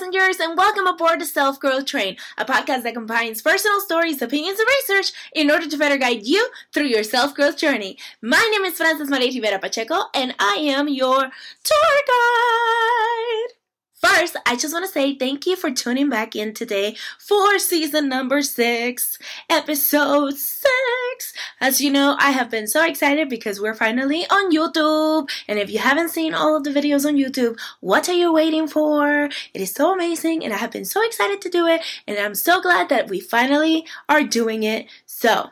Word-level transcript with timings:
and 0.00 0.56
welcome 0.56 0.86
aboard 0.86 1.20
the 1.20 1.24
Self 1.24 1.58
Growth 1.58 1.86
Train, 1.86 2.16
a 2.36 2.44
podcast 2.44 2.84
that 2.84 2.94
combines 2.94 3.42
personal 3.42 3.80
stories, 3.80 4.22
opinions, 4.22 4.58
and 4.60 4.68
research 4.68 5.12
in 5.34 5.50
order 5.50 5.68
to 5.68 5.76
better 5.76 5.96
guide 5.96 6.24
you 6.24 6.48
through 6.72 6.86
your 6.86 7.02
self 7.02 7.34
growth 7.34 7.56
journey. 7.56 7.98
My 8.22 8.48
name 8.52 8.64
is 8.64 8.76
Frances 8.76 9.10
Maria 9.10 9.32
Rivera 9.32 9.58
Pacheco, 9.58 10.02
and 10.14 10.34
I 10.38 10.58
am 10.60 10.88
your 10.88 11.18
tour 11.64 11.98
guide. 12.06 13.57
First, 14.00 14.36
I 14.46 14.54
just 14.54 14.72
want 14.72 14.86
to 14.86 14.92
say 14.92 15.16
thank 15.16 15.44
you 15.44 15.56
for 15.56 15.72
tuning 15.72 16.08
back 16.08 16.36
in 16.36 16.54
today 16.54 16.94
for 17.18 17.58
season 17.58 18.08
number 18.08 18.42
six, 18.42 19.18
episode 19.50 20.34
six. 20.34 21.32
As 21.60 21.80
you 21.80 21.90
know, 21.90 22.16
I 22.20 22.30
have 22.30 22.48
been 22.48 22.68
so 22.68 22.86
excited 22.86 23.28
because 23.28 23.60
we're 23.60 23.74
finally 23.74 24.24
on 24.30 24.52
YouTube. 24.52 25.28
And 25.48 25.58
if 25.58 25.68
you 25.68 25.80
haven't 25.80 26.10
seen 26.10 26.32
all 26.32 26.56
of 26.56 26.62
the 26.62 26.70
videos 26.70 27.04
on 27.04 27.16
YouTube, 27.16 27.58
what 27.80 28.08
are 28.08 28.14
you 28.14 28.32
waiting 28.32 28.68
for? 28.68 29.24
It 29.52 29.60
is 29.60 29.72
so 29.72 29.92
amazing, 29.92 30.44
and 30.44 30.54
I 30.54 30.58
have 30.58 30.70
been 30.70 30.84
so 30.84 31.04
excited 31.04 31.40
to 31.40 31.48
do 31.48 31.66
it. 31.66 31.82
And 32.06 32.18
I'm 32.20 32.36
so 32.36 32.60
glad 32.60 32.90
that 32.90 33.08
we 33.08 33.18
finally 33.18 33.84
are 34.08 34.22
doing 34.22 34.62
it. 34.62 34.86
So, 35.06 35.50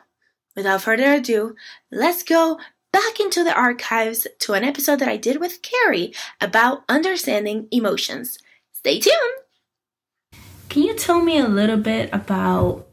without 0.55 0.83
further 0.83 1.15
ado, 1.15 1.55
let's 1.91 2.23
go 2.23 2.59
back 2.97 3.19
into 3.19 3.43
the 3.43 3.53
archives 3.53 4.25
to 4.39 4.53
an 4.53 4.63
episode 4.63 4.97
that 4.97 5.07
I 5.07 5.17
did 5.17 5.39
with 5.39 5.61
Keary 5.61 6.15
about 6.41 6.83
understanding 6.89 7.67
emotions. 7.69 8.39
Stay 8.71 8.99
tuned! 8.99 9.15
Can 10.67 10.81
you 10.81 10.95
tell 10.95 11.21
me 11.21 11.37
a 11.37 11.47
little 11.47 11.77
bit 11.77 12.09
about 12.11 12.87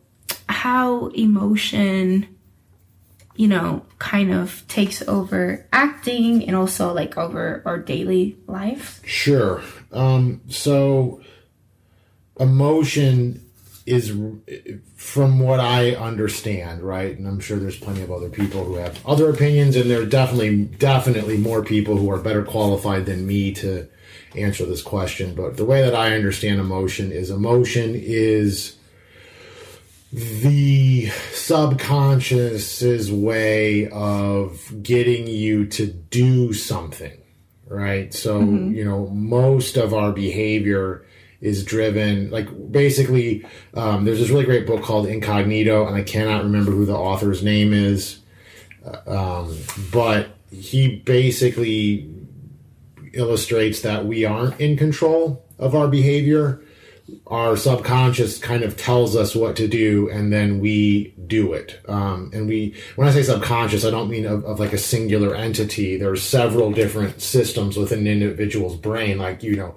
how 0.46 1.06
emotion, 1.06 2.28
you 3.34 3.48
know, 3.48 3.86
kind 3.98 4.30
of 4.30 4.68
takes 4.68 5.00
over 5.08 5.66
acting 5.72 6.46
and 6.46 6.54
also 6.54 6.92
like 6.92 7.16
over 7.16 7.62
our 7.64 7.78
daily 7.78 8.36
life? 8.46 9.00
Sure. 9.06 9.62
Um, 9.90 10.42
so, 10.50 11.22
emotion 12.38 13.43
is 13.86 14.16
from 14.96 15.40
what 15.40 15.60
I 15.60 15.94
understand, 15.94 16.82
right? 16.82 17.16
And 17.16 17.28
I'm 17.28 17.40
sure 17.40 17.58
there's 17.58 17.78
plenty 17.78 18.02
of 18.02 18.10
other 18.10 18.30
people 18.30 18.64
who 18.64 18.76
have 18.76 19.04
other 19.06 19.28
opinions, 19.28 19.76
and 19.76 19.90
there 19.90 20.00
are 20.02 20.06
definitely, 20.06 20.64
definitely 20.64 21.36
more 21.36 21.62
people 21.62 21.96
who 21.96 22.10
are 22.10 22.18
better 22.18 22.44
qualified 22.44 23.04
than 23.06 23.26
me 23.26 23.52
to 23.54 23.86
answer 24.34 24.64
this 24.64 24.82
question. 24.82 25.34
But 25.34 25.56
the 25.56 25.64
way 25.64 25.82
that 25.82 25.94
I 25.94 26.14
understand 26.14 26.60
emotion 26.60 27.12
is 27.12 27.30
emotion 27.30 27.94
is 27.94 28.76
the 30.12 31.08
subconscious's 31.32 33.10
way 33.12 33.88
of 33.90 34.72
getting 34.82 35.26
you 35.26 35.66
to 35.66 35.86
do 35.86 36.52
something, 36.52 37.20
right? 37.66 38.14
So, 38.14 38.40
mm-hmm. 38.40 38.74
you 38.74 38.84
know, 38.84 39.08
most 39.08 39.76
of 39.76 39.92
our 39.92 40.12
behavior 40.12 41.04
is 41.44 41.64
driven 41.64 42.30
like 42.30 42.48
basically 42.72 43.44
um, 43.74 44.04
there's 44.04 44.18
this 44.18 44.30
really 44.30 44.44
great 44.44 44.66
book 44.66 44.82
called 44.82 45.06
incognito 45.06 45.86
and 45.86 45.94
i 45.94 46.02
cannot 46.02 46.42
remember 46.42 46.70
who 46.70 46.84
the 46.84 46.96
author's 46.96 47.42
name 47.42 47.72
is. 47.72 48.20
Uh, 48.84 49.42
um, 49.44 49.58
but 49.92 50.28
he 50.50 50.96
basically 50.96 52.10
illustrates 53.12 53.82
that 53.82 54.06
we 54.06 54.24
aren't 54.24 54.60
in 54.60 54.76
control 54.76 55.44
of 55.58 55.74
our 55.74 55.88
behavior. 55.88 56.60
Our 57.26 57.56
subconscious 57.56 58.38
kind 58.38 58.62
of 58.62 58.76
tells 58.76 59.14
us 59.14 59.34
what 59.34 59.56
to 59.56 59.68
do 59.68 60.08
and 60.10 60.32
then 60.32 60.58
we 60.58 61.14
do 61.26 61.52
it. 61.52 61.80
Um, 61.88 62.30
and 62.32 62.48
we 62.48 62.74
when 62.96 63.06
i 63.06 63.10
say 63.10 63.22
subconscious 63.22 63.84
i 63.84 63.90
don't 63.90 64.10
mean 64.10 64.26
of, 64.26 64.44
of 64.44 64.58
like 64.58 64.72
a 64.72 64.78
singular 64.78 65.34
entity. 65.34 65.96
There's 65.96 66.22
several 66.22 66.72
different 66.72 67.20
systems 67.20 67.76
within 67.76 68.00
an 68.00 68.06
individual's 68.06 68.76
brain 68.76 69.18
like 69.18 69.42
you 69.42 69.56
know 69.56 69.76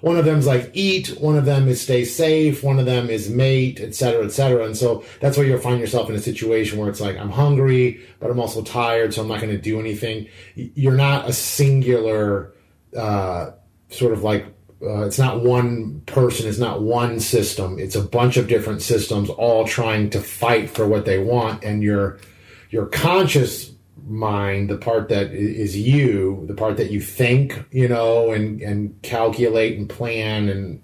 one 0.00 0.16
of 0.16 0.24
them's 0.24 0.46
like 0.46 0.70
eat, 0.74 1.08
one 1.20 1.36
of 1.36 1.44
them 1.44 1.68
is 1.68 1.80
stay 1.80 2.04
safe, 2.04 2.62
one 2.62 2.78
of 2.78 2.86
them 2.86 3.08
is 3.10 3.30
mate, 3.30 3.80
etc., 3.80 4.24
etc. 4.24 4.64
And 4.64 4.76
so 4.76 5.04
that's 5.20 5.36
where 5.36 5.46
you'll 5.46 5.58
find 5.58 5.80
yourself 5.80 6.08
in 6.08 6.16
a 6.16 6.20
situation 6.20 6.78
where 6.78 6.88
it's 6.88 7.00
like 7.00 7.16
I'm 7.16 7.30
hungry, 7.30 8.00
but 8.20 8.30
I'm 8.30 8.40
also 8.40 8.62
tired, 8.62 9.14
so 9.14 9.22
I'm 9.22 9.28
not 9.28 9.40
going 9.40 9.54
to 9.54 9.60
do 9.60 9.80
anything. 9.80 10.28
You're 10.54 10.92
not 10.92 11.28
a 11.28 11.32
singular 11.32 12.52
uh, 12.96 13.52
sort 13.90 14.12
of 14.12 14.22
like 14.22 14.46
uh, 14.82 15.06
it's 15.06 15.18
not 15.18 15.42
one 15.42 16.00
person, 16.06 16.48
it's 16.48 16.58
not 16.58 16.82
one 16.82 17.18
system. 17.18 17.78
It's 17.78 17.96
a 17.96 18.02
bunch 18.02 18.36
of 18.36 18.46
different 18.46 18.82
systems 18.82 19.30
all 19.30 19.66
trying 19.66 20.10
to 20.10 20.20
fight 20.20 20.68
for 20.68 20.86
what 20.86 21.06
they 21.06 21.18
want, 21.18 21.64
and 21.64 21.82
your 21.82 22.18
your 22.70 22.86
conscious 22.86 23.72
mind, 24.04 24.68
the 24.68 24.78
part 24.78 25.08
that 25.08 25.32
is 25.32 25.76
you, 25.76 26.44
the 26.46 26.54
part 26.54 26.76
that 26.76 26.90
you 26.90 27.00
think, 27.00 27.64
you 27.70 27.88
know, 27.88 28.32
and, 28.32 28.60
and 28.60 29.00
calculate 29.02 29.78
and 29.78 29.88
plan 29.88 30.48
and 30.48 30.82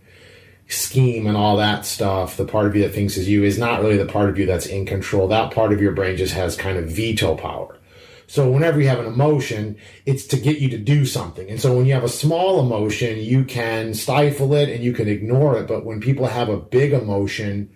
scheme 0.68 1.26
and 1.26 1.36
all 1.36 1.56
that 1.56 1.84
stuff, 1.84 2.36
the 2.36 2.44
part 2.44 2.66
of 2.66 2.74
you 2.74 2.82
that 2.82 2.94
thinks 2.94 3.16
is 3.16 3.28
you 3.28 3.44
is 3.44 3.58
not 3.58 3.80
really 3.80 3.96
the 3.96 4.06
part 4.06 4.28
of 4.28 4.38
you 4.38 4.46
that's 4.46 4.66
in 4.66 4.86
control. 4.86 5.28
That 5.28 5.52
part 5.52 5.72
of 5.72 5.80
your 5.80 5.92
brain 5.92 6.16
just 6.16 6.34
has 6.34 6.56
kind 6.56 6.78
of 6.78 6.90
veto 6.90 7.34
power. 7.36 7.78
So 8.26 8.50
whenever 8.50 8.80
you 8.80 8.88
have 8.88 8.98
an 8.98 9.06
emotion, 9.06 9.76
it's 10.06 10.26
to 10.28 10.38
get 10.38 10.58
you 10.58 10.70
to 10.70 10.78
do 10.78 11.04
something. 11.04 11.50
And 11.50 11.60
so 11.60 11.76
when 11.76 11.84
you 11.84 11.92
have 11.92 12.04
a 12.04 12.08
small 12.08 12.60
emotion, 12.60 13.18
you 13.18 13.44
can 13.44 13.92
stifle 13.92 14.54
it 14.54 14.70
and 14.70 14.82
you 14.82 14.94
can 14.94 15.06
ignore 15.06 15.58
it. 15.58 15.68
But 15.68 15.84
when 15.84 16.00
people 16.00 16.26
have 16.26 16.48
a 16.48 16.56
big 16.56 16.94
emotion, 16.94 17.70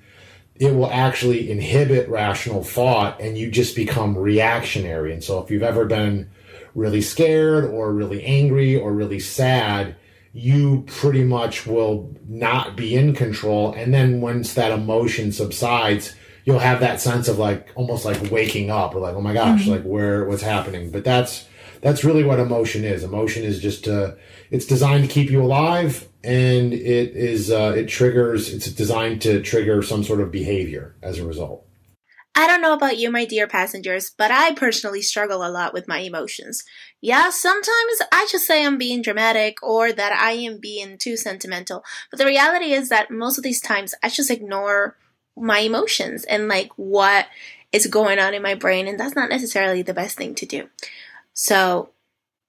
it 0.59 0.75
will 0.75 0.91
actually 0.91 1.51
inhibit 1.51 2.09
rational 2.09 2.63
thought 2.63 3.21
and 3.21 3.37
you 3.37 3.51
just 3.51 3.77
become 3.77 4.17
reactionary. 4.17 5.13
And 5.13 5.23
so 5.23 5.43
if 5.43 5.51
you've 5.51 5.63
ever 5.63 5.85
been 5.85 6.31
really 6.75 7.03
scared 7.03 7.65
or 7.65 7.93
really 7.93 8.25
angry 8.25 8.77
or 8.77 8.93
really 8.93 9.21
sad, 9.21 9.97
you 10.33 10.85
pretty 10.87 11.25
much 11.25 11.67
will 11.67 12.15
not 12.29 12.77
be 12.77 12.95
in 12.95 13.15
control. 13.15 13.73
And 13.73 13.93
then 13.93 14.21
once 14.21 14.55
that 14.55 14.73
emotion 14.73 15.33
subsides, 15.33 16.15
you'll 16.45 16.59
have 16.59 16.81
that 16.81 17.01
sense 17.01 17.29
of 17.29 17.39
like 17.39 17.69
almost 17.75 18.05
like 18.05 18.31
waking 18.31 18.71
up 18.71 18.95
or 18.95 19.01
like, 19.01 19.15
oh 19.15 19.21
my 19.21 19.33
gosh, 19.33 19.63
mm-hmm. 19.63 19.71
like 19.71 19.83
where, 19.83 20.27
what's 20.27 20.43
happening? 20.43 20.91
But 20.91 21.05
that's, 21.05 21.47
that's 21.81 22.05
really 22.05 22.25
what 22.25 22.41
emotion 22.41 22.85
is. 22.85 23.05
Emotion 23.05 23.45
is 23.45 23.61
just, 23.61 23.89
uh, 23.89 24.13
it's 24.51 24.67
designed 24.67 25.05
to 25.05 25.11
keep 25.11 25.31
you 25.31 25.43
alive 25.43 26.09
and 26.27 26.73
it 26.73 27.15
is 27.17 27.53
uh, 27.53 27.73
it 27.77 27.87
triggers 27.87 28.53
it's 28.53 28.67
designed 28.73 29.23
to 29.23 29.41
trigger 29.43 29.81
some 29.81 30.03
sort 30.03 30.21
of 30.21 30.33
behavior 30.33 30.97
as 31.03 31.19
a 31.19 31.25
result 31.25 31.63
I 32.39 32.47
don't 32.47 32.61
know 32.61 32.75
about 32.75 32.99
you, 32.99 33.11
my 33.11 33.25
dear 33.25 33.47
passengers, 33.47 34.11
but 34.11 34.31
I 34.31 34.53
personally 34.53 35.01
struggle 35.01 35.43
a 35.43 35.49
lot 35.49 35.73
with 35.73 35.89
my 35.89 36.01
emotions. 36.01 36.65
Yeah, 37.01 37.31
sometimes 37.31 38.03
I 38.13 38.29
just 38.31 38.47
say 38.47 38.63
I'm 38.63 38.77
being 38.77 39.01
dramatic 39.01 39.57
or 39.63 39.91
that 39.91 40.13
I 40.13 40.33
am 40.33 40.59
being 40.59 40.99
too 40.99 41.17
sentimental, 41.17 41.83
but 42.11 42.19
the 42.19 42.27
reality 42.27 42.75
is 42.75 42.91
that 42.91 43.11
most 43.11 43.39
of 43.39 43.43
these 43.43 43.63
times 43.63 43.95
I 44.03 44.11
just 44.11 44.31
ignore 44.31 44.99
my 45.35 45.61
emotions 45.61 46.25
and 46.25 46.47
like 46.47 46.69
what 46.77 47.27
is 47.73 47.87
going 47.87 48.19
on 48.19 48.35
in 48.35 48.43
my 48.43 48.55
brain, 48.55 48.87
and 48.87 49.01
that's 49.01 49.17
not 49.17 49.31
necessarily 49.31 49.81
the 49.81 49.95
best 49.95 50.19
thing 50.19 50.35
to 50.35 50.45
do. 50.45 50.69
So, 51.37 51.91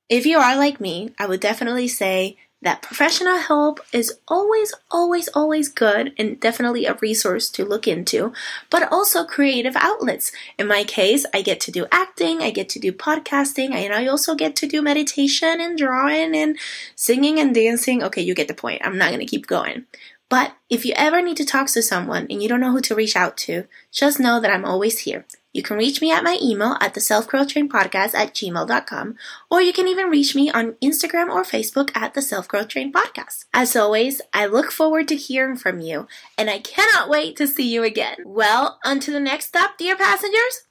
if 0.07 0.25
you 0.25 0.39
are 0.39 0.55
like 0.55 0.79
me, 0.79 1.11
I 1.19 1.27
would 1.27 1.41
definitely 1.41 1.89
say 1.89 2.37
that 2.61 2.81
professional 2.81 3.37
help 3.37 3.81
is 3.91 4.17
always, 4.29 4.73
always, 4.89 5.27
always 5.29 5.67
good 5.67 6.13
and 6.17 6.39
definitely 6.39 6.85
a 6.85 6.97
resource 7.01 7.49
to 7.49 7.65
look 7.65 7.85
into, 7.85 8.31
but 8.69 8.89
also 8.89 9.25
creative 9.25 9.75
outlets. 9.75 10.31
In 10.57 10.67
my 10.67 10.85
case, 10.85 11.25
I 11.33 11.41
get 11.41 11.59
to 11.61 11.71
do 11.71 11.85
acting, 11.91 12.41
I 12.41 12.51
get 12.51 12.69
to 12.69 12.79
do 12.79 12.93
podcasting, 12.93 13.73
and 13.73 13.93
I 13.93 14.07
also 14.07 14.35
get 14.35 14.55
to 14.55 14.67
do 14.67 14.81
meditation 14.81 15.59
and 15.59 15.77
drawing 15.77 16.33
and 16.33 16.57
singing 16.95 17.41
and 17.41 17.53
dancing. 17.53 18.01
Okay, 18.01 18.21
you 18.21 18.33
get 18.33 18.47
the 18.47 18.53
point. 18.53 18.81
I'm 18.85 18.97
not 18.97 19.09
going 19.09 19.19
to 19.19 19.25
keep 19.25 19.47
going. 19.47 19.85
But 20.29 20.55
if 20.69 20.85
you 20.85 20.93
ever 20.95 21.21
need 21.21 21.37
to 21.37 21.45
talk 21.45 21.67
to 21.67 21.83
someone 21.83 22.27
and 22.29 22.41
you 22.41 22.47
don't 22.47 22.61
know 22.61 22.71
who 22.71 22.81
to 22.81 22.95
reach 22.95 23.17
out 23.17 23.35
to, 23.37 23.65
just 23.91 24.19
know 24.19 24.39
that 24.39 24.51
I'm 24.51 24.65
always 24.65 24.99
here. 24.99 25.25
You 25.57 25.63
can 25.63 25.77
reach 25.77 26.01
me 26.01 26.11
at 26.11 26.23
my 26.23 26.37
email 26.39 26.77
at 26.79 26.93
the 26.93 27.01
self 27.01 27.27
growth 27.27 27.47
train 27.47 27.67
podcast 27.67 28.13
at 28.13 28.35
gmail.com, 28.35 29.15
or 29.49 29.59
you 29.59 29.73
can 29.73 29.87
even 29.87 30.11
reach 30.11 30.35
me 30.35 30.51
on 30.51 30.73
Instagram 30.83 31.33
or 31.33 31.41
Facebook 31.41 31.89
at 31.97 32.13
the 32.13 32.21
self 32.21 32.47
growth 32.47 32.67
train 32.67 32.93
podcast. 32.93 33.45
As 33.55 33.75
always, 33.75 34.21
I 34.35 34.45
look 34.45 34.71
forward 34.71 35.07
to 35.07 35.15
hearing 35.15 35.57
from 35.57 35.79
you, 35.79 36.07
and 36.37 36.47
I 36.47 36.59
cannot 36.59 37.09
wait 37.09 37.35
to 37.37 37.47
see 37.47 37.67
you 37.67 37.81
again. 37.81 38.17
Well, 38.23 38.77
until 38.83 39.15
the 39.15 39.19
next 39.19 39.47
stop, 39.47 39.79
dear 39.79 39.95
passengers, 39.95 40.67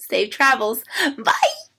safe 0.00 0.30
travels. 0.30 0.82
Bye! 1.18 1.73